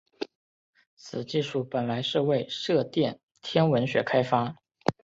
[0.95, 4.55] 此技术本来是为射电天文学开发。